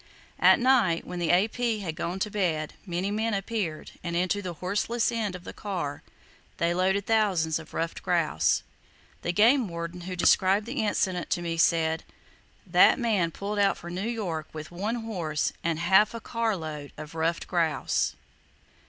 [0.39, 1.81] At night, when the A.P.
[1.81, 6.01] had gone to bed, many men appeared, and into the horseless end of that car,
[6.57, 8.63] they loaded thousands of ruffed grouse.
[9.21, 12.03] The game warden who described the incident to me said:
[12.65, 16.93] "That man pulled out for New York with one horse and half a car load
[16.97, 18.15] of ruffed grouse!"